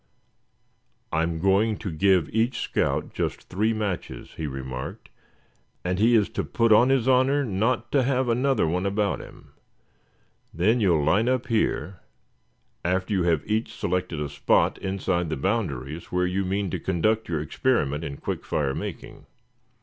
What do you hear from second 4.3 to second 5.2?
he remarked,